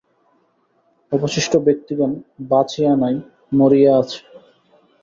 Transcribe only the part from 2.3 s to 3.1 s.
বাঁচিয়া